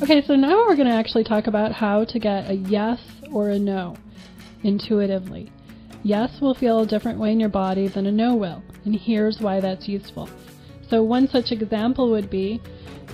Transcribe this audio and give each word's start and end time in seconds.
Okay, 0.00 0.24
so 0.24 0.36
now 0.36 0.54
we're 0.58 0.76
going 0.76 0.86
to 0.86 0.94
actually 0.94 1.24
talk 1.24 1.48
about 1.48 1.72
how 1.72 2.04
to 2.04 2.18
get 2.20 2.48
a 2.48 2.54
yes 2.54 3.00
or 3.32 3.50
a 3.50 3.58
no 3.58 3.96
intuitively. 4.62 5.50
Yes 6.04 6.40
will 6.40 6.54
feel 6.54 6.80
a 6.80 6.86
different 6.86 7.18
way 7.18 7.32
in 7.32 7.40
your 7.40 7.48
body 7.48 7.88
than 7.88 8.06
a 8.06 8.12
no 8.12 8.36
will, 8.36 8.62
and 8.84 8.94
here's 8.94 9.40
why 9.40 9.58
that's 9.58 9.88
useful. 9.88 10.30
So, 10.88 11.02
one 11.02 11.26
such 11.26 11.50
example 11.50 12.10
would 12.10 12.30
be 12.30 12.60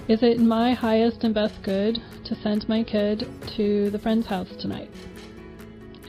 Is 0.08 0.22
it 0.22 0.38
my 0.38 0.74
highest 0.74 1.24
and 1.24 1.32
best 1.32 1.62
good 1.62 2.02
to 2.24 2.34
send 2.42 2.68
my 2.68 2.82
kid 2.82 3.26
to 3.56 3.88
the 3.88 3.98
friend's 3.98 4.26
house 4.26 4.54
tonight? 4.60 4.90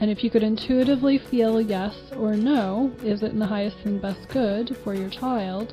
And 0.02 0.10
if 0.10 0.22
you 0.22 0.28
could 0.28 0.42
intuitively 0.42 1.16
feel 1.16 1.58
yes 1.58 1.96
or 2.14 2.36
no, 2.36 2.92
is 3.02 3.22
it 3.22 3.32
in 3.32 3.38
the 3.38 3.46
highest 3.46 3.78
and 3.84 4.00
best 4.00 4.28
good 4.28 4.76
for 4.84 4.94
your 4.94 5.08
child? 5.08 5.72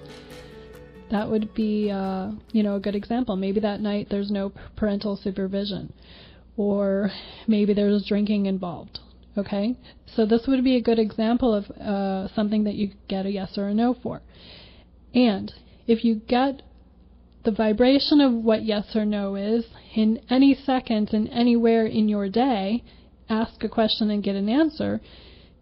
That 1.14 1.30
would 1.30 1.54
be, 1.54 1.92
uh, 1.92 2.32
you 2.54 2.64
know, 2.64 2.78
a 2.78 2.80
good 2.80 2.96
example. 2.96 3.36
Maybe 3.36 3.60
that 3.60 3.82
night 3.82 4.08
there's 4.10 4.32
no 4.32 4.52
parental 4.76 5.16
supervision, 5.16 5.94
or 6.58 7.12
maybe 7.48 7.76
there's 7.76 8.04
drinking 8.08 8.48
involved. 8.48 8.98
Okay, 9.38 9.76
so 10.08 10.26
this 10.26 10.48
would 10.48 10.64
be 10.64 10.76
a 10.76 10.82
good 10.82 10.98
example 10.98 11.54
of 11.54 11.70
uh, 11.70 12.34
something 12.34 12.64
that 12.64 12.74
you 12.74 12.94
get 13.08 13.28
a 13.28 13.30
yes 13.30 13.60
or 13.60 13.68
a 13.68 13.76
no 13.76 13.94
for. 13.94 14.24
And 15.14 15.54
if 15.86 16.04
you 16.04 16.16
get 16.16 16.64
the 17.44 17.52
vibration 17.52 18.20
of 18.20 18.34
what 18.34 18.66
yes 18.66 18.96
or 18.96 19.06
no 19.06 19.36
is 19.36 19.66
in 19.94 20.20
any 20.32 20.56
second 20.56 21.14
and 21.14 21.30
anywhere 21.30 21.86
in 21.86 22.10
your 22.10 22.28
day, 22.28 22.84
ask 23.30 23.64
a 23.64 23.70
question 23.70 24.10
and 24.10 24.24
get 24.24 24.36
an 24.36 24.50
answer. 24.50 25.00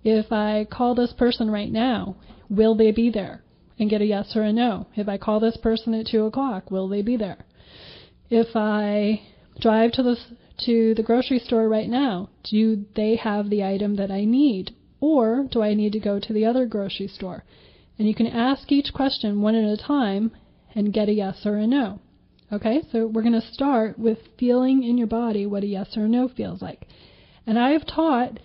If 0.01 0.31
I 0.31 0.65
call 0.71 0.95
this 0.95 1.11
person 1.11 1.51
right 1.51 1.69
now, 1.69 2.15
will 2.49 2.75
they 2.75 2.91
be 2.91 3.09
there? 3.09 3.43
And 3.81 3.89
get 3.89 4.01
a 4.03 4.05
yes 4.05 4.35
or 4.35 4.43
a 4.43 4.53
no. 4.53 4.85
If 4.95 5.09
I 5.09 5.17
call 5.17 5.39
this 5.39 5.57
person 5.57 5.95
at 5.95 6.05
2 6.05 6.25
o'clock, 6.25 6.69
will 6.69 6.87
they 6.87 7.01
be 7.01 7.17
there? 7.17 7.39
If 8.29 8.55
I 8.55 9.23
drive 9.59 9.93
to 9.93 10.03
the, 10.03 10.17
to 10.65 10.93
the 10.93 11.01
grocery 11.01 11.39
store 11.39 11.67
right 11.67 11.89
now, 11.89 12.29
do 12.43 12.85
they 12.95 13.15
have 13.15 13.49
the 13.49 13.63
item 13.63 13.95
that 13.95 14.11
I 14.11 14.23
need? 14.23 14.75
Or 14.99 15.47
do 15.49 15.63
I 15.63 15.73
need 15.73 15.93
to 15.93 15.99
go 15.99 16.19
to 16.19 16.31
the 16.31 16.45
other 16.45 16.67
grocery 16.67 17.07
store? 17.07 17.43
And 17.97 18.07
you 18.07 18.13
can 18.13 18.27
ask 18.27 18.71
each 18.71 18.93
question 18.93 19.41
one 19.41 19.55
at 19.55 19.67
a 19.67 19.77
time 19.77 20.29
and 20.75 20.93
get 20.93 21.09
a 21.09 21.13
yes 21.13 21.43
or 21.43 21.57
a 21.57 21.65
no. 21.65 22.01
Okay, 22.53 22.83
so 22.91 23.07
we're 23.07 23.23
going 23.23 23.33
to 23.33 23.51
start 23.51 23.97
with 23.97 24.19
feeling 24.37 24.83
in 24.83 24.99
your 24.99 25.07
body 25.07 25.47
what 25.47 25.63
a 25.63 25.67
yes 25.67 25.97
or 25.97 26.05
a 26.05 26.07
no 26.07 26.27
feels 26.27 26.61
like. 26.61 26.87
And 27.47 27.57
I 27.57 27.71
have 27.71 27.87
taught 27.87 28.39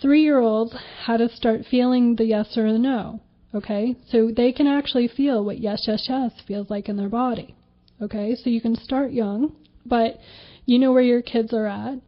three 0.00 0.22
year 0.22 0.38
olds 0.38 0.74
how 1.04 1.18
to 1.18 1.28
start 1.28 1.66
feeling 1.70 2.16
the 2.16 2.24
yes 2.24 2.56
or 2.56 2.72
the 2.72 2.78
no. 2.78 3.20
Okay, 3.54 3.94
so 4.08 4.32
they 4.34 4.50
can 4.52 4.66
actually 4.66 5.06
feel 5.06 5.44
what 5.44 5.60
yes, 5.60 5.84
yes, 5.86 6.06
yes 6.08 6.32
feels 6.46 6.70
like 6.70 6.88
in 6.88 6.96
their 6.96 7.08
body. 7.08 7.54
Okay, 8.02 8.34
so 8.34 8.50
you 8.50 8.60
can 8.60 8.74
start 8.74 9.12
young, 9.12 9.54
but 9.86 10.18
you 10.66 10.78
know 10.78 10.92
where 10.92 11.02
your 11.02 11.22
kids 11.22 11.52
are 11.52 11.66
at. 11.66 12.00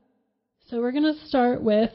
So 0.68 0.80
we're 0.80 0.90
going 0.90 1.14
to 1.14 1.26
start 1.26 1.62
with 1.62 1.90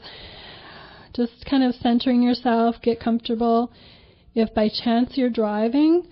just 1.14 1.44
kind 1.44 1.62
of 1.62 1.74
centering 1.74 2.22
yourself, 2.22 2.76
get 2.82 2.98
comfortable. 2.98 3.70
If 4.34 4.54
by 4.54 4.70
chance 4.70 5.18
you're 5.18 5.28
driving, 5.28 6.08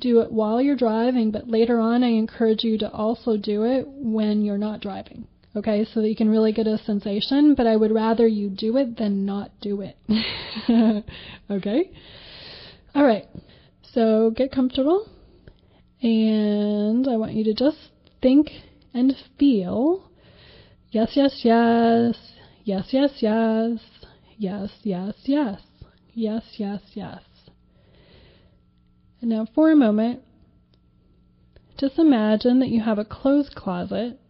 do 0.00 0.20
it 0.20 0.32
while 0.32 0.62
you're 0.62 0.74
driving, 0.74 1.30
but 1.30 1.48
later 1.48 1.78
on, 1.78 2.02
I 2.02 2.08
encourage 2.08 2.64
you 2.64 2.78
to 2.78 2.90
also 2.90 3.36
do 3.36 3.64
it 3.64 3.86
when 3.86 4.42
you're 4.42 4.56
not 4.56 4.80
driving 4.80 5.26
okay, 5.54 5.84
so 5.92 6.00
that 6.00 6.08
you 6.08 6.16
can 6.16 6.28
really 6.28 6.52
get 6.52 6.66
a 6.66 6.78
sensation, 6.78 7.54
but 7.54 7.66
I 7.66 7.76
would 7.76 7.92
rather 7.92 8.26
you 8.26 8.48
do 8.48 8.76
it 8.76 8.96
than 8.96 9.24
not 9.26 9.50
do 9.60 9.82
it. 9.82 9.96
okay? 11.50 11.90
All 12.94 13.04
right, 13.04 13.26
so 13.92 14.30
get 14.30 14.52
comfortable, 14.52 15.08
and 16.02 17.08
I 17.08 17.16
want 17.16 17.32
you 17.34 17.44
to 17.44 17.54
just 17.54 17.78
think 18.20 18.50
and 18.94 19.14
feel. 19.38 20.10
Yes, 20.90 21.12
yes, 21.14 21.40
yes, 21.42 22.16
yes, 22.64 22.88
yes, 22.90 23.10
yes, 23.20 23.90
yes, 24.38 24.70
yes, 24.82 25.14
yes, 25.24 25.60
yes, 26.14 26.42
yes, 26.58 26.80
yes. 26.94 27.22
And 29.20 29.30
now 29.30 29.46
for 29.54 29.70
a 29.70 29.76
moment, 29.76 30.20
just 31.78 31.98
imagine 31.98 32.58
that 32.60 32.68
you 32.68 32.80
have 32.82 32.98
a 32.98 33.04
clothes 33.04 33.50
closet 33.54 34.20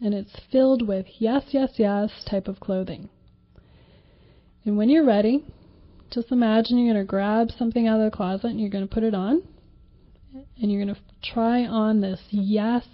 and 0.00 0.14
it's 0.14 0.34
filled 0.50 0.86
with 0.86 1.06
yes, 1.18 1.44
yes, 1.50 1.70
yes 1.76 2.10
type 2.28 2.48
of 2.48 2.60
clothing. 2.60 3.08
And 4.64 4.76
when 4.76 4.88
you're 4.88 5.04
ready, 5.04 5.44
just 6.10 6.32
imagine 6.32 6.78
you're 6.78 6.94
going 6.94 7.04
to 7.04 7.08
grab 7.08 7.50
something 7.56 7.86
out 7.86 8.00
of 8.00 8.10
the 8.10 8.16
closet 8.16 8.48
and 8.48 8.60
you're 8.60 8.70
going 8.70 8.86
to 8.86 8.92
put 8.92 9.02
it 9.02 9.14
on. 9.14 9.42
And 10.32 10.70
you're 10.70 10.84
going 10.84 10.94
to 10.94 11.00
try 11.22 11.64
on 11.64 12.00
this 12.00 12.20
yes 12.30 12.84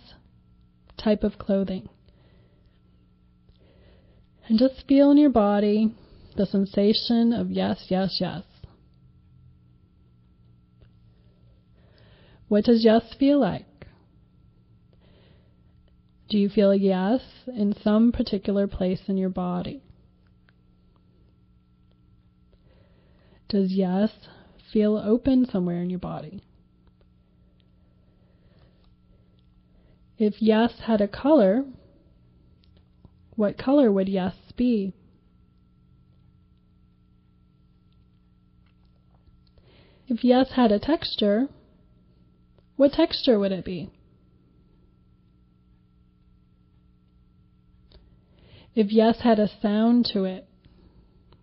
type 0.97 1.22
of 1.22 1.39
clothing. 1.39 1.89
And 4.49 4.59
just 4.59 4.87
feel 4.88 5.11
in 5.11 5.19
your 5.19 5.31
body 5.31 5.94
the 6.37 6.47
sensation 6.47 7.33
of 7.33 7.50
yes, 7.50 7.87
yes, 7.88 8.19
yes. 8.21 8.43
What 12.49 12.65
does 12.65 12.84
yes 12.84 13.03
feel 13.19 13.41
like? 13.41 13.66
Do 16.28 16.38
you 16.38 16.48
feel 16.48 16.72
a 16.72 16.76
yes 16.76 17.20
in 17.47 17.72
some 17.72 18.10
particular 18.10 18.66
place 18.66 19.03
in 19.09 19.16
your 19.16 19.28
body? 19.28 19.82
Does 23.48 23.72
yes 23.72 24.10
feel 24.72 24.97
open 24.97 25.47
somewhere 25.48 25.81
in 25.81 25.88
your 25.88 26.00
body? 26.00 26.42
If 30.19 30.42
yes 30.42 30.72
had 30.87 31.00
a 31.00 31.06
color, 31.06 31.64
what 33.37 33.56
color 33.56 33.93
would 33.93 34.08
yes 34.08 34.34
be? 34.56 34.94
If 40.08 40.25
yes 40.25 40.53
had 40.53 40.72
a 40.72 40.78
texture, 40.78 41.48
what 42.76 42.93
texture 42.93 43.38
would 43.38 43.53
it 43.53 43.64
be? 43.64 43.91
If 48.76 48.92
yes 48.92 49.20
had 49.20 49.38
a 49.38 49.48
sound 49.48 50.04
to 50.12 50.25
it, 50.25 50.47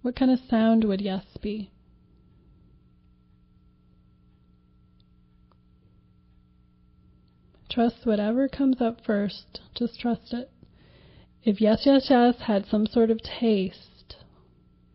what 0.04 0.16
kind 0.16 0.30
of 0.30 0.40
sound 0.40 0.84
would 0.84 1.02
yes 1.02 1.26
be? 1.42 1.72
Trust 7.70 8.06
whatever 8.06 8.48
comes 8.48 8.80
up 8.80 9.04
first. 9.04 9.62
Just 9.74 10.00
trust 10.00 10.32
it. 10.32 10.52
If 11.44 11.60
yes, 11.60 11.88
yes, 11.88 12.06
yes 12.08 12.42
had 12.42 12.68
some 12.68 12.86
sort 12.86 13.10
of 13.10 13.20
taste, 13.24 14.18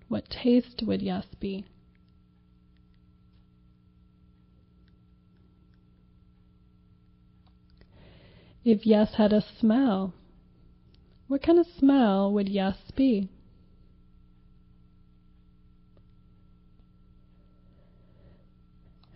what 0.06 0.30
taste 0.30 0.84
would 0.86 1.02
yes 1.02 1.26
be? 1.40 1.64
If 8.64 8.86
yes 8.86 9.14
had 9.14 9.32
a 9.32 9.40
smell, 9.58 10.14
what 11.28 11.42
kind 11.42 11.58
of 11.58 11.66
smell 11.78 12.32
would 12.32 12.48
yes 12.48 12.76
be? 12.96 13.28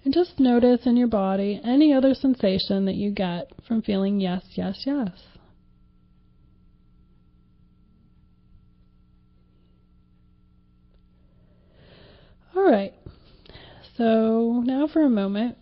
And 0.05 0.13
just 0.13 0.39
notice 0.39 0.81
in 0.85 0.97
your 0.97 1.09
body 1.09 1.61
any 1.65 1.93
other 1.93 2.15
sensation 2.15 2.85
that 2.87 2.97
you 2.97 3.11
get 3.11 3.51
from 3.67 3.83
feeling 3.83 4.21
yes, 4.21 4.43
yes, 4.51 4.83
yes. 4.85 5.11
All 12.55 12.71
right. 12.71 12.93
So 13.97 14.63
now 14.67 14.87
for 14.87 15.03
a 15.03 15.09
moment, 15.11 15.57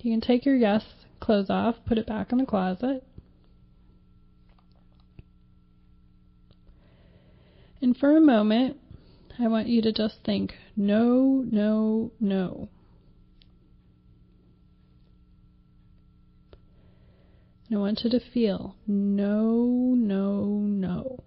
you 0.00 0.12
can 0.12 0.20
take 0.20 0.44
your 0.44 0.56
yes 0.56 0.82
clothes 1.20 1.50
off, 1.50 1.76
put 1.86 1.98
it 1.98 2.06
back 2.06 2.32
in 2.32 2.38
the 2.38 2.46
closet. 2.46 3.04
And 7.80 7.96
for 7.96 8.16
a 8.16 8.20
moment, 8.20 8.76
I 9.38 9.46
want 9.46 9.68
you 9.68 9.80
to 9.82 9.92
just 9.92 10.24
think 10.24 10.54
no, 10.76 11.44
no, 11.50 12.10
no. 12.18 12.68
And 17.68 17.78
I 17.78 17.80
want 17.80 18.02
you 18.02 18.10
to 18.10 18.20
feel 18.20 18.76
no, 18.86 19.94
no, 19.96 20.44
no. 20.44 21.20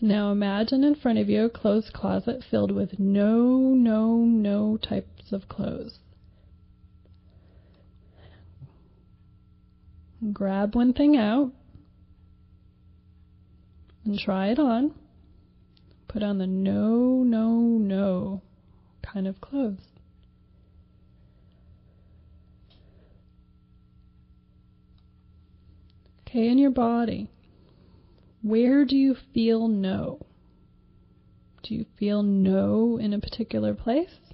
Now 0.00 0.32
imagine 0.32 0.84
in 0.84 0.96
front 0.96 1.18
of 1.18 1.30
you 1.30 1.44
a 1.44 1.50
clothes 1.50 1.90
closet 1.90 2.44
filled 2.50 2.72
with 2.72 2.98
no, 2.98 3.72
no, 3.72 4.16
no 4.16 4.76
types 4.76 5.32
of 5.32 5.48
clothes. 5.48 5.98
grab 10.32 10.74
one 10.74 10.92
thing 10.92 11.16
out 11.16 11.52
and 14.04 14.18
try 14.18 14.48
it 14.48 14.58
on. 14.58 14.94
Put 16.08 16.22
on 16.22 16.38
the 16.38 16.46
no, 16.46 17.22
no, 17.24 17.58
no 17.58 18.42
kind 19.02 19.26
of 19.26 19.40
clothes. 19.40 19.80
Okay, 26.22 26.48
in 26.48 26.58
your 26.58 26.70
body, 26.70 27.30
where 28.42 28.84
do 28.84 28.96
you 28.96 29.16
feel 29.32 29.68
no? 29.68 30.20
Do 31.62 31.74
you 31.74 31.86
feel 31.96 32.22
no 32.22 32.98
in 32.98 33.12
a 33.12 33.18
particular 33.18 33.72
place? 33.72 34.33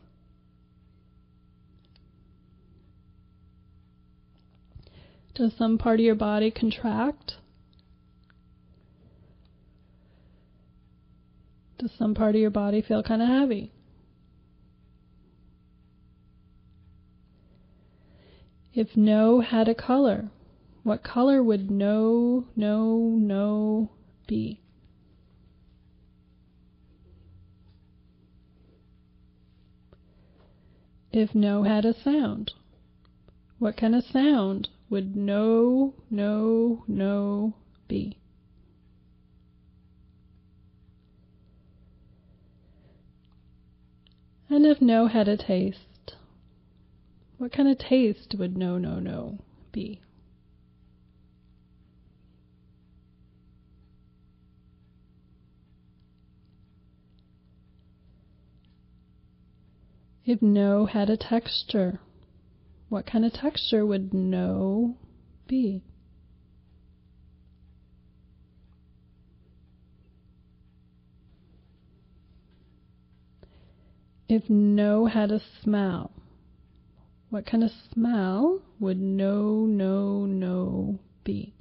Does 5.35 5.55
some 5.55 5.79
part 5.79 6.01
of 6.01 6.05
your 6.05 6.15
body 6.15 6.51
contract? 6.51 7.37
Does 11.79 11.93
some 11.93 12.15
part 12.15 12.35
of 12.35 12.41
your 12.41 12.51
body 12.51 12.83
feel 12.83 13.03
kind 13.03 13.23
of 13.23 13.29
heavy? 13.29 13.73
If 18.75 18.97
no 18.97 19.41
had 19.41 19.69
a 19.69 19.75
color, 19.75 20.31
what 20.83 21.03
color 21.03 21.43
would 21.43 21.71
no, 21.71 22.47
no, 22.55 22.99
no 22.99 23.91
be? 24.27 24.61
If 31.13 31.35
no 31.35 31.65
had 31.65 31.85
a 31.85 31.95
sound, 31.95 32.53
what 33.59 33.77
kind 33.77 33.95
of 33.95 34.05
sound 34.05 34.69
would 34.91 35.15
no, 35.15 35.95
no, 36.11 36.85
no 36.89 37.55
be? 37.87 38.19
And 44.49 44.67
if 44.67 44.83
no 44.83 45.07
had 45.07 45.29
a 45.29 45.37
taste, 45.37 46.17
what 47.39 47.53
kind 47.53 47.69
of 47.69 47.79
taste 47.79 48.35
would 48.37 48.59
no, 48.59 48.79
no, 48.79 48.99
no 48.99 49.39
be? 49.71 50.01
If 60.27 60.43
no 60.43 60.87
had 60.87 61.09
a 61.09 61.17
texture, 61.17 62.01
what 62.91 63.07
kind 63.07 63.25
of 63.25 63.33
texture 63.33 63.87
would 63.87 64.13
no 64.13 64.97
be? 65.47 65.81
If 74.29 74.51
no 74.51 75.07
had 75.07 75.31
a 75.31 75.41
smell, 75.63 76.11
what 77.31 77.47
kind 77.47 77.63
of 77.63 77.71
smell 77.93 78.61
would 78.81 79.01
no, 79.01 79.67
no, 79.67 80.27
no 80.27 80.99
be? 81.23 81.55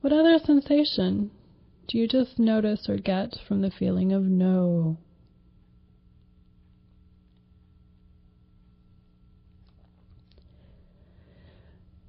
What 0.00 0.12
other 0.12 0.38
sensation 0.44 1.32
do 1.88 1.98
you 1.98 2.08
just 2.08 2.38
notice 2.38 2.88
or 2.88 2.96
get 2.96 3.36
from 3.46 3.62
the 3.62 3.70
feeling 3.70 4.12
of 4.12 4.22
no? 4.22 4.98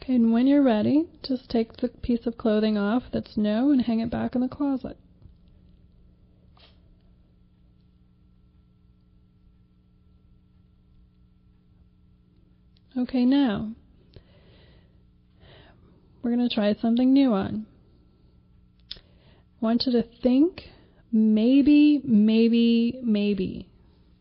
Okay, 0.02 0.16
and 0.16 0.32
when 0.32 0.48
you're 0.48 0.64
ready, 0.64 1.06
just 1.22 1.50
take 1.50 1.78
the 1.78 1.90
piece 1.90 2.26
of 2.26 2.38
clothing 2.38 2.78
off 2.78 3.04
that's 3.12 3.36
no 3.36 3.72
and 3.72 3.82
hang 3.82 4.00
it 4.00 4.10
back 4.10 4.36
in 4.36 4.42
the 4.42 4.48
closet. 4.48 4.98
Okay, 12.98 13.26
now 13.26 13.74
we're 16.24 16.36
going 16.36 16.50
to 16.50 16.56
try 16.56 16.74
something 16.74 17.14
new 17.14 17.34
on. 17.34 17.68
Want 19.60 19.86
you 19.86 19.92
to 19.94 20.04
think 20.22 20.70
maybe, 21.12 22.02
maybe, 22.04 23.00
maybe, 23.04 23.68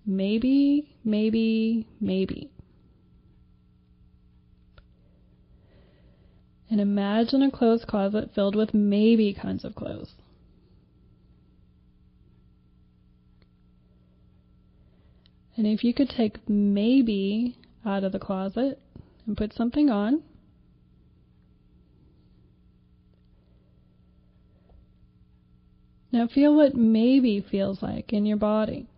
maybe, 0.06 0.96
maybe, 1.04 1.86
maybe. 2.00 2.50
And 6.70 6.80
imagine 6.80 7.42
a 7.42 7.50
clothes 7.50 7.84
closet 7.84 8.30
filled 8.34 8.56
with 8.56 8.74
maybe 8.74 9.34
kinds 9.34 9.64
of 9.64 9.74
clothes. 9.74 10.14
And 15.56 15.66
if 15.66 15.84
you 15.84 15.94
could 15.94 16.10
take 16.10 16.48
maybe 16.48 17.56
out 17.84 18.04
of 18.04 18.12
the 18.12 18.18
closet 18.18 18.78
and 19.26 19.36
put 19.36 19.54
something 19.54 19.88
on, 19.90 20.22
now 26.16 26.26
feel 26.26 26.56
what 26.56 26.74
maybe 26.74 27.44
feels 27.50 27.82
like 27.82 28.10
in 28.10 28.24
your 28.24 28.38
body. 28.38 28.88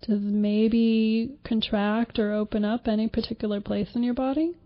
Does 0.00 0.20
maybe 0.20 1.38
contract 1.44 2.18
or 2.18 2.32
open 2.32 2.64
up 2.64 2.88
any 2.88 3.08
particular 3.08 3.60
place 3.60 3.90
in 3.94 4.02
your 4.02 4.14
body? 4.14 4.56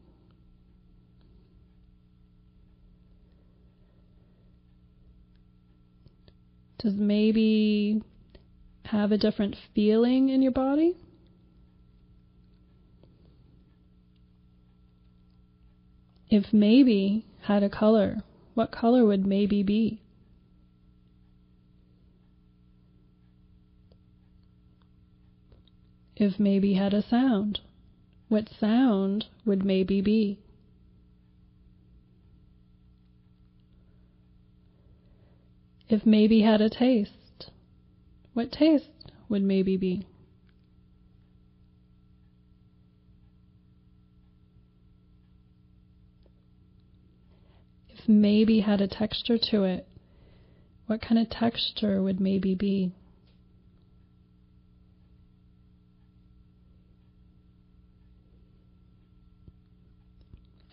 Does 6.78 6.94
maybe 6.94 8.02
have 8.87 9.12
a 9.12 9.19
different 9.19 9.56
feeling 9.75 10.31
in 10.31 10.40
your 10.40 10.52
body? 10.52 10.96
If 16.32 16.50
maybe 16.50 17.26
had 17.43 17.62
a 17.62 17.69
color, 17.69 18.23
what 18.55 18.70
color 18.70 19.05
would 19.05 19.26
maybe 19.26 19.62
be? 19.62 20.00
if 26.17 26.38
maybe 26.40 26.73
had 26.73 26.94
a 26.94 27.02
sound? 27.02 27.61
What 28.29 28.49
sound 28.49 29.26
would 29.44 29.62
maybe 29.62 30.00
be? 30.00 30.38
If 35.90 36.06
maybe 36.06 36.41
had 36.41 36.62
a 36.62 36.70
taste, 36.70 37.51
what 38.32 38.51
taste 38.51 39.12
would 39.29 39.43
maybe 39.43 39.77
be? 39.77 40.06
Maybe 48.06 48.60
had 48.60 48.80
a 48.80 48.88
texture 48.88 49.38
to 49.50 49.64
it, 49.64 49.86
what 50.86 51.00
kind 51.00 51.18
of 51.20 51.30
texture 51.30 52.02
would 52.02 52.20
maybe 52.20 52.54
be? 52.54 52.92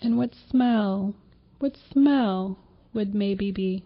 And 0.01 0.17
what 0.17 0.31
smell, 0.49 1.13
what 1.59 1.77
smell 1.91 2.57
would 2.93 3.13
maybe 3.13 3.51
be? 3.51 3.83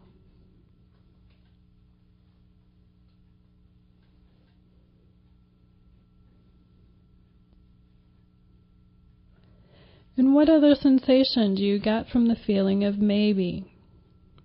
And 10.15 10.31
what 10.43 10.57
other 10.57 10.75
sensation 10.75 11.55
do 11.55 11.63
you 11.63 11.79
get 11.79 12.09
from 12.09 12.27
the 12.27 12.35
feeling 12.35 12.83
of 12.83 12.97
maybe? 12.97 13.63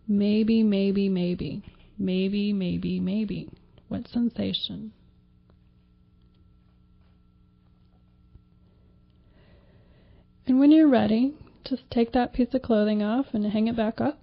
Maybe, 0.07 0.63
maybe, 0.63 1.09
maybe. 1.09 1.61
Maybe, 1.99 2.53
maybe, 2.53 3.01
maybe. 3.01 3.49
What 3.89 4.07
sensation? 4.07 4.93
And 10.47 10.61
when 10.61 10.71
you're 10.71 10.87
ready, 10.87 11.35
just 11.65 11.83
take 11.91 12.13
that 12.13 12.33
piece 12.33 12.55
of 12.55 12.63
clothing 12.63 13.03
off 13.03 13.27
and 13.33 13.45
hang 13.47 13.67
it 13.67 13.75
back 13.75 14.01
up. 14.01 14.21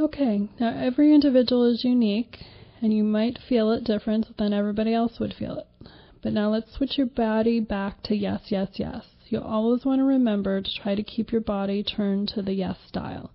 Okay, 0.00 0.48
now 0.58 0.76
every 0.76 1.14
individual 1.14 1.64
is 1.72 1.84
unique 1.84 2.40
and 2.82 2.92
you 2.92 3.04
might 3.04 3.38
feel 3.48 3.70
it 3.70 3.84
different 3.84 4.36
than 4.36 4.52
everybody 4.52 4.92
else 4.92 5.20
would 5.20 5.32
feel 5.32 5.56
it. 5.56 5.88
But 6.20 6.32
now 6.32 6.50
let's 6.50 6.74
switch 6.74 6.98
your 6.98 7.06
body 7.06 7.60
back 7.60 8.02
to 8.04 8.16
yes, 8.16 8.42
yes, 8.48 8.68
yes. 8.74 9.04
You'll 9.28 9.44
always 9.44 9.84
want 9.84 10.00
to 10.00 10.04
remember 10.04 10.60
to 10.60 10.74
try 10.82 10.96
to 10.96 11.02
keep 11.02 11.30
your 11.32 11.40
body 11.40 11.82
turned 11.82 12.28
to 12.30 12.42
the 12.42 12.52
yes 12.52 12.76
style. 12.86 13.30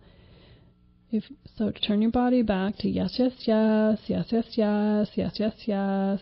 If 1.09 1.23
so, 1.57 1.71
turn 1.71 2.01
your 2.01 2.11
body 2.11 2.41
back 2.41 2.77
to 2.79 2.89
yes, 2.89 3.15
yes, 3.17 3.33
yes, 3.45 3.99
yes, 4.07 4.27
yes, 4.29 4.45
yes, 4.57 5.09
yes, 5.15 5.33
yes, 5.35 5.53
yes, 5.65 6.21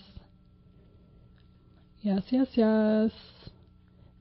yes, 2.03 2.23
yes, 2.29 2.47
yes. 2.53 3.11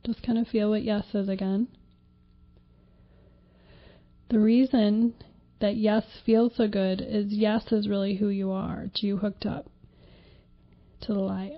Just 0.05 0.23
kind 0.23 0.39
of 0.39 0.49
feel 0.49 0.71
what 0.71 0.83
yes 0.83 1.05
is 1.15 1.29
again. 1.29 1.69
The 4.31 4.39
reason 4.39 5.15
that 5.65 5.77
yes 5.77 6.05
feels 6.27 6.55
so 6.57 6.69
good 6.69 7.01
is 7.01 7.33
yes 7.33 7.73
is 7.73 7.89
really 7.89 8.17
who 8.17 8.29
you 8.29 8.51
are. 8.51 8.83
It's 8.83 9.03
you 9.03 9.17
hooked 9.17 9.47
up 9.47 9.65
to 11.01 11.15
the 11.15 11.21
light. 11.21 11.55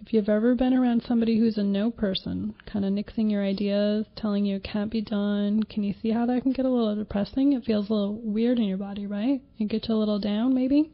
If 0.00 0.12
you've 0.12 0.28
ever 0.28 0.54
been 0.54 0.72
around 0.72 1.02
somebody 1.02 1.36
who's 1.36 1.58
a 1.58 1.64
no 1.64 1.90
person, 1.90 2.54
kind 2.72 2.84
of 2.84 2.92
nixing 2.92 3.28
your 3.28 3.42
ideas, 3.42 4.06
telling 4.14 4.44
you 4.44 4.56
it 4.56 4.62
can't 4.62 4.92
be 4.92 5.00
done, 5.00 5.64
can 5.64 5.82
you 5.82 5.92
see 6.00 6.12
how 6.12 6.24
that 6.26 6.44
can 6.44 6.52
get 6.52 6.66
a 6.66 6.70
little 6.70 6.94
depressing? 6.94 7.52
It 7.52 7.64
feels 7.64 7.90
a 7.90 7.94
little 7.94 8.14
weird 8.22 8.60
in 8.60 8.66
your 8.66 8.78
body, 8.78 9.08
right? 9.08 9.42
It 9.58 9.66
gets 9.66 9.88
you 9.88 9.96
a 9.96 9.98
little 9.98 10.20
down, 10.20 10.54
maybe? 10.54 10.92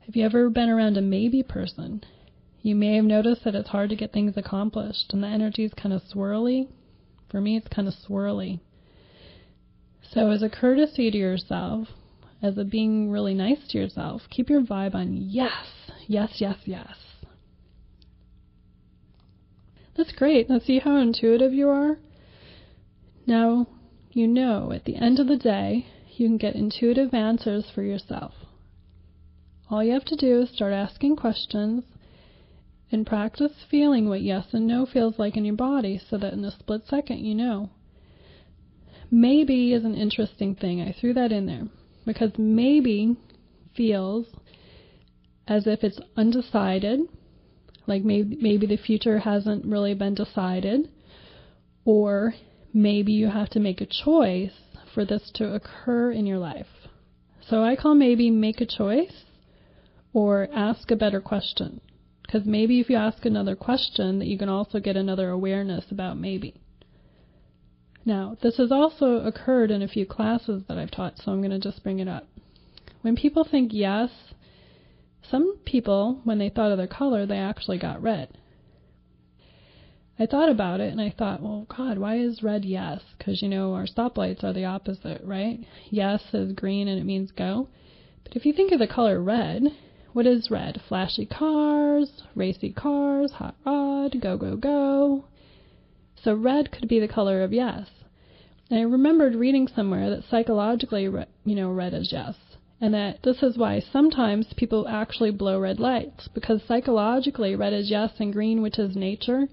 Have 0.00 0.16
you 0.16 0.26
ever 0.26 0.50
been 0.50 0.68
around 0.68 0.98
a 0.98 1.00
maybe 1.00 1.42
person? 1.42 2.04
You 2.60 2.74
may 2.74 2.96
have 2.96 3.06
noticed 3.06 3.44
that 3.44 3.54
it's 3.54 3.70
hard 3.70 3.88
to 3.88 3.96
get 3.96 4.12
things 4.12 4.36
accomplished 4.36 5.14
and 5.14 5.22
the 5.22 5.28
energy 5.28 5.64
is 5.64 5.72
kind 5.72 5.94
of 5.94 6.02
swirly. 6.02 6.68
For 7.30 7.40
me, 7.40 7.56
it's 7.56 7.68
kind 7.68 7.88
of 7.88 7.94
swirly. 7.94 8.60
So, 10.14 10.30
as 10.30 10.42
a 10.42 10.48
courtesy 10.48 11.10
to 11.10 11.18
yourself, 11.18 11.88
as 12.40 12.56
a 12.56 12.64
being 12.64 13.10
really 13.10 13.34
nice 13.34 13.66
to 13.68 13.78
yourself, 13.78 14.22
keep 14.30 14.48
your 14.48 14.62
vibe 14.62 14.94
on 14.94 15.16
yes, 15.16 15.90
yes, 16.06 16.40
yes, 16.40 16.58
yes. 16.64 16.96
That's 19.96 20.12
great. 20.12 20.48
Now, 20.48 20.60
see 20.60 20.78
how 20.78 20.96
intuitive 20.98 21.52
you 21.52 21.68
are? 21.68 21.98
Now, 23.26 23.66
you 24.12 24.28
know 24.28 24.70
at 24.70 24.84
the 24.84 24.94
end 24.94 25.18
of 25.18 25.26
the 25.26 25.36
day, 25.36 25.86
you 26.16 26.28
can 26.28 26.36
get 26.36 26.54
intuitive 26.54 27.12
answers 27.12 27.68
for 27.74 27.82
yourself. 27.82 28.34
All 29.68 29.82
you 29.82 29.92
have 29.94 30.04
to 30.04 30.16
do 30.16 30.42
is 30.42 30.50
start 30.50 30.72
asking 30.72 31.16
questions 31.16 31.82
and 32.92 33.04
practice 33.04 33.64
feeling 33.68 34.08
what 34.08 34.22
yes 34.22 34.54
and 34.54 34.68
no 34.68 34.86
feels 34.86 35.18
like 35.18 35.36
in 35.36 35.44
your 35.44 35.56
body 35.56 35.98
so 35.98 36.16
that 36.18 36.34
in 36.34 36.44
a 36.44 36.52
split 36.52 36.86
second 36.86 37.18
you 37.18 37.34
know 37.34 37.70
maybe 39.10 39.72
is 39.72 39.84
an 39.84 39.94
interesting 39.94 40.54
thing. 40.54 40.80
I 40.80 40.92
threw 40.98 41.14
that 41.14 41.32
in 41.32 41.46
there 41.46 41.68
because 42.06 42.32
maybe 42.38 43.16
feels 43.76 44.26
as 45.46 45.66
if 45.66 45.84
it's 45.84 46.00
undecided, 46.16 47.00
like 47.86 48.02
maybe 48.02 48.36
maybe 48.40 48.66
the 48.66 48.76
future 48.76 49.18
hasn't 49.18 49.64
really 49.66 49.94
been 49.94 50.14
decided, 50.14 50.88
or 51.84 52.34
maybe 52.72 53.12
you 53.12 53.28
have 53.28 53.50
to 53.50 53.60
make 53.60 53.80
a 53.80 53.86
choice 53.86 54.52
for 54.94 55.04
this 55.04 55.30
to 55.34 55.54
occur 55.54 56.10
in 56.12 56.26
your 56.26 56.38
life. 56.38 56.88
So 57.46 57.62
I 57.62 57.76
call 57.76 57.94
maybe 57.94 58.30
make 58.30 58.60
a 58.60 58.66
choice 58.66 59.24
or 60.12 60.48
ask 60.54 60.90
a 60.90 60.96
better 60.96 61.20
question. 61.20 61.80
Because 62.22 62.46
maybe 62.46 62.80
if 62.80 62.88
you 62.88 62.96
ask 62.96 63.26
another 63.26 63.54
question, 63.54 64.18
that 64.18 64.26
you 64.26 64.38
can 64.38 64.48
also 64.48 64.80
get 64.80 64.96
another 64.96 65.28
awareness 65.28 65.84
about 65.90 66.16
maybe. 66.16 66.54
Now, 68.04 68.36
this 68.42 68.58
has 68.58 68.70
also 68.70 69.24
occurred 69.24 69.70
in 69.70 69.82
a 69.82 69.88
few 69.88 70.04
classes 70.04 70.64
that 70.68 70.78
I've 70.78 70.90
taught, 70.90 71.18
so 71.18 71.32
I'm 71.32 71.40
going 71.40 71.50
to 71.50 71.58
just 71.58 71.82
bring 71.82 72.00
it 72.00 72.08
up. 72.08 72.26
When 73.00 73.16
people 73.16 73.44
think 73.44 73.72
yes, 73.72 74.10
some 75.22 75.56
people, 75.64 76.20
when 76.24 76.38
they 76.38 76.50
thought 76.50 76.70
of 76.70 76.78
their 76.78 76.86
color, 76.86 77.24
they 77.24 77.38
actually 77.38 77.78
got 77.78 78.02
red. 78.02 78.28
I 80.18 80.26
thought 80.26 80.48
about 80.48 80.80
it 80.80 80.92
and 80.92 81.00
I 81.00 81.10
thought, 81.10 81.42
well, 81.42 81.66
God, 81.76 81.98
why 81.98 82.18
is 82.18 82.42
red 82.42 82.64
yes? 82.64 83.00
Because, 83.18 83.42
you 83.42 83.48
know, 83.48 83.74
our 83.74 83.86
stoplights 83.86 84.44
are 84.44 84.52
the 84.52 84.64
opposite, 84.64 85.22
right? 85.24 85.58
Yes 85.90 86.22
is 86.32 86.52
green 86.52 86.86
and 86.86 87.00
it 87.00 87.04
means 87.04 87.32
go. 87.32 87.68
But 88.22 88.36
if 88.36 88.46
you 88.46 88.52
think 88.52 88.70
of 88.70 88.78
the 88.78 88.86
color 88.86 89.20
red, 89.20 89.64
what 90.12 90.26
is 90.26 90.50
red? 90.50 90.80
Flashy 90.88 91.26
cars, 91.26 92.22
racy 92.36 92.70
cars, 92.70 93.32
hot 93.32 93.56
rod, 93.66 94.20
go, 94.20 94.36
go, 94.36 94.56
go. 94.56 95.24
So 96.24 96.34
red 96.34 96.72
could 96.72 96.88
be 96.88 96.98
the 97.00 97.08
color 97.08 97.42
of 97.42 97.52
yes. 97.52 97.90
And 98.70 98.80
I 98.80 98.82
remembered 98.82 99.34
reading 99.34 99.68
somewhere 99.68 100.08
that 100.08 100.24
psychologically, 100.24 101.02
you 101.02 101.54
know, 101.54 101.70
red 101.70 101.92
is 101.92 102.10
yes. 102.10 102.34
And 102.80 102.94
that 102.94 103.22
this 103.22 103.42
is 103.42 103.58
why 103.58 103.80
sometimes 103.80 104.54
people 104.56 104.88
actually 104.88 105.30
blow 105.30 105.60
red 105.60 105.78
lights, 105.78 106.28
because 106.28 106.62
psychologically, 106.66 107.54
red 107.54 107.74
is 107.74 107.90
yes 107.90 108.12
and 108.18 108.32
green, 108.32 108.62
which 108.62 108.78
is 108.78 108.96
nature. 108.96 109.48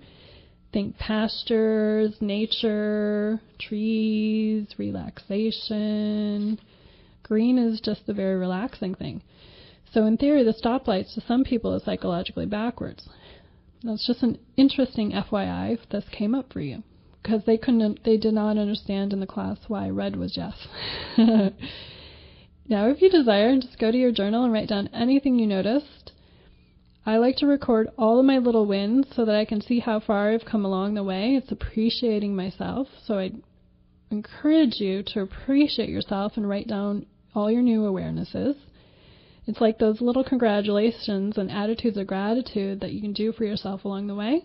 Think 0.72 0.98
pastures, 0.98 2.16
nature, 2.22 3.42
trees, 3.60 4.68
relaxation. 4.78 6.58
Green 7.24 7.58
is 7.58 7.82
just 7.82 8.08
a 8.08 8.14
very 8.14 8.38
relaxing 8.38 8.96
thing. 8.96 9.22
So 9.94 10.06
in 10.06 10.16
theory, 10.16 10.44
the 10.44 10.54
stoplights 10.54 11.14
to 11.16 11.22
some 11.22 11.44
people 11.44 11.74
is 11.76 11.84
psychologically 11.84 12.46
backwards. 12.46 13.10
That's 13.84 14.06
just 14.06 14.22
an 14.22 14.38
interesting 14.58 15.12
FYI 15.12 15.74
if 15.74 15.90
this 15.90 16.06
came 16.12 16.36
up 16.36 16.54
for 16.54 16.60
you, 16.60 16.84
because 17.22 17.44
they 17.46 17.58
couldn't, 17.58 18.04
they 18.04 18.18
did 18.18 18.34
not 18.34 18.58
understand 18.58 19.12
in 19.12 19.20
the 19.20 19.28
class 19.28 19.58
why 19.68 19.90
red 19.90 20.16
was 20.16 20.38
yes. 20.38 20.68
now, 22.68 22.88
if 22.88 23.02
you 23.02 23.10
desire, 23.10 23.60
just 23.60 23.80
go 23.80 23.92
to 23.92 23.98
your 23.98 24.12
journal 24.12 24.44
and 24.44 24.54
write 24.54 24.70
down 24.70 24.90
anything 24.94 25.40
you 25.40 25.48
noticed. 25.48 26.12
I 27.04 27.18
like 27.18 27.38
to 27.38 27.48
record 27.48 27.90
all 27.98 28.20
of 28.20 28.26
my 28.26 28.38
little 28.38 28.68
wins 28.68 29.08
so 29.16 29.26
that 29.26 29.36
I 29.36 29.46
can 29.46 29.62
see 29.62 29.80
how 29.80 30.00
far 30.00 30.32
I've 30.32 30.46
come 30.46 30.64
along 30.64 30.94
the 30.94 31.04
way. 31.04 31.36
It's 31.36 31.52
appreciating 31.52 32.36
myself, 32.36 32.88
so 33.04 33.18
I 33.18 33.32
encourage 34.12 34.80
you 34.80 35.02
to 35.08 35.22
appreciate 35.22 35.90
yourself 35.90 36.34
and 36.36 36.48
write 36.48 36.68
down 36.68 37.08
all 37.34 37.50
your 37.50 37.64
new 37.64 37.82
awarenesses. 37.82 38.56
It's 39.48 39.62
like 39.62 39.80
those 39.80 40.02
little 40.02 40.24
congratulations 40.24 41.38
and 41.38 41.52
attitudes 41.52 41.98
of 41.98 42.08
gratitude 42.08 42.80
that 42.82 42.92
you 42.92 43.02
can 43.02 43.14
do 43.14 43.32
for 43.32 43.44
yourself 43.44 43.86
along 43.86 44.08
the 44.08 44.16
way. 44.16 44.44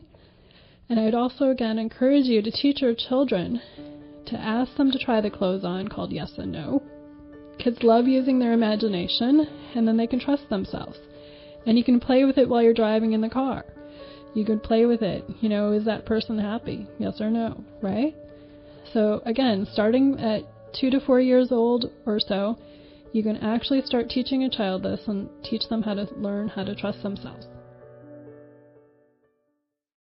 And 0.89 0.99
I 0.99 1.05
would 1.05 1.15
also, 1.15 1.51
again, 1.51 1.79
encourage 1.79 2.27
you 2.27 2.41
to 2.43 2.51
teach 2.51 2.81
your 2.81 2.95
children 2.95 3.61
to 4.27 4.37
ask 4.39 4.77
them 4.77 4.91
to 4.91 4.99
try 4.99 5.21
the 5.21 5.31
clothes 5.31 5.65
on 5.65 5.89
called 5.89 6.13
yes 6.13 6.33
and 6.39 6.53
no. 6.53 6.83
Kids 7.59 7.83
love 7.83 8.07
using 8.07 8.39
their 8.39 8.53
imagination, 8.53 9.47
and 9.75 9.87
then 9.87 9.97
they 9.97 10.07
can 10.07 10.21
trust 10.21 10.49
themselves. 10.49 10.99
And 11.67 11.77
you 11.77 11.85
can 11.85 12.01
play 12.01 12.25
with 12.25 12.39
it 12.39 12.49
while 12.49 12.63
you're 12.63 12.75
driving 12.75 13.13
in 13.13 13.21
the 13.21 13.29
car. 13.29 13.65
You 14.35 14.45
could 14.45 14.63
play 14.63 14.87
with 14.87 15.03
it. 15.03 15.25
You 15.41 15.49
know, 15.49 15.73
is 15.73 15.85
that 15.87 16.07
person 16.07 16.39
happy? 16.39 16.87
Yes 16.99 17.21
or 17.21 17.31
no, 17.31 17.65
right? 17.83 18.15
So, 18.93 19.23
again, 19.25 19.67
starting 19.73 20.19
at 20.21 20.43
two 20.79 20.91
to 20.91 21.01
four 21.01 21.21
years 21.21 21.51
old 21.51 21.91
or 22.05 22.21
so, 22.21 22.59
you 23.17 23.23
can 23.23 23.39
actually 23.39 23.81
start 23.81 24.11
teaching 24.11 24.45
a 24.45 24.51
child 24.51 24.83
this 24.83 25.01
and 25.07 25.27
teach 25.43 25.63
them 25.71 25.81
how 25.81 25.95
to 25.95 26.07
learn 26.17 26.49
how 26.49 26.63
to 26.63 26.75
trust 26.75 27.03
themselves. 27.03 27.47